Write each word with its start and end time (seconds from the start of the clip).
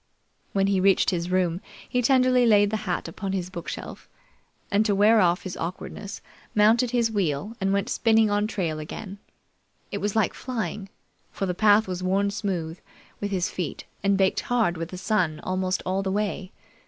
When 0.53 0.65
he 0.65 0.79
reached 0.79 1.11
his 1.11 1.29
room, 1.29 1.61
he 1.87 2.01
tenderly 2.01 2.47
laid 2.47 2.71
the 2.71 2.77
hat 2.89 3.07
upon 3.07 3.33
his 3.33 3.51
bookshelf, 3.51 4.09
and 4.71 4.83
to 4.83 4.95
wear 4.95 5.21
off 5.21 5.43
his 5.43 5.55
awkwardness, 5.55 6.21
mounted 6.55 6.89
his 6.89 7.11
wheel 7.11 7.55
and 7.61 7.71
went 7.71 7.87
spinning 7.87 8.31
on 8.31 8.47
trail 8.47 8.79
again. 8.79 9.19
It 9.91 9.99
was 9.99 10.15
like 10.15 10.33
flying, 10.33 10.89
for 11.31 11.45
the 11.45 11.53
path 11.53 11.87
was 11.87 12.01
worn 12.01 12.31
smooth 12.31 12.79
with 13.19 13.29
his 13.29 13.51
feet 13.51 13.85
and 14.03 14.17
baked 14.17 14.39
hard 14.39 14.75
with 14.75 14.89
the 14.89 14.97
sun 14.97 15.39
almost 15.43 15.83
all 15.85 16.01
the 16.01 16.11
way. 16.11 16.51